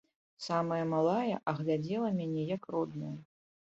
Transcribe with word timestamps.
Сама 0.45 0.79
малая, 0.93 1.37
а 1.53 1.55
глядзела 1.61 2.13
мяне, 2.19 2.51
як 2.57 2.63
родная. 2.77 3.19